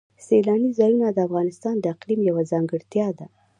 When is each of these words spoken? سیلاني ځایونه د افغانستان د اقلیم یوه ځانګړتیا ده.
سیلاني 0.27 0.69
ځایونه 0.79 1.07
د 1.11 1.19
افغانستان 1.27 1.75
د 1.79 1.85
اقلیم 1.93 2.21
یوه 2.29 2.43
ځانګړتیا 2.51 3.07
ده. 3.17 3.25